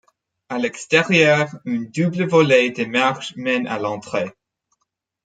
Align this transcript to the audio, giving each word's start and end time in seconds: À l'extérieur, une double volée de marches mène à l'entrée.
À 0.49 0.57
l'extérieur, 0.57 1.49
une 1.65 1.85
double 1.91 2.27
volée 2.27 2.71
de 2.71 2.85
marches 2.85 3.35
mène 3.35 3.67
à 3.67 3.77
l'entrée. 3.77 4.31